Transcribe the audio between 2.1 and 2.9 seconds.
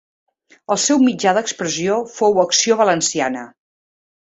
fou Acció